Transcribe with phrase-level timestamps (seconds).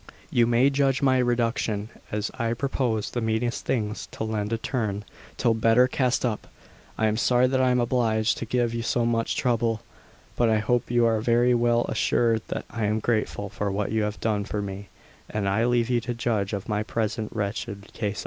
[0.31, 5.05] You may judge my reduction, as I propose the meanest things to lend a turn
[5.37, 6.47] till better cast up.
[6.97, 9.81] I am sorry that I am obliged to give you so much trouble,
[10.35, 14.01] but I hope you are very well assured that I am grateful for what you
[14.01, 14.89] have done for me,
[15.29, 18.19] and I leave you to judge of my present wretched case.